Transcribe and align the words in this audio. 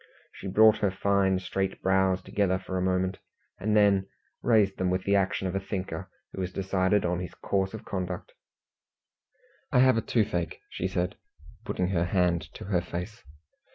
She 0.33 0.47
brought 0.47 0.79
her 0.79 0.89
fine 0.89 1.37
straight 1.37 1.79
brows 1.83 2.23
together 2.23 2.57
for 2.57 2.75
a 2.75 2.81
moment, 2.81 3.19
and 3.59 3.77
then 3.77 4.07
raised 4.41 4.79
them 4.79 4.89
with 4.89 5.03
the 5.03 5.15
action 5.15 5.47
of 5.47 5.53
a 5.53 5.59
thinker 5.59 6.09
who 6.33 6.41
has 6.41 6.51
decided 6.51 7.05
on 7.05 7.19
his 7.19 7.35
course 7.35 7.75
of 7.75 7.85
conduct. 7.85 8.33
"I 9.71 9.77
have 9.77 9.97
a 9.97 10.01
toothache," 10.01 10.59
said 10.71 11.13
she, 11.21 11.65
putting 11.65 11.89
her 11.89 12.05
hand 12.05 12.51
to 12.55 12.65
her 12.65 12.81
face. 12.81 13.23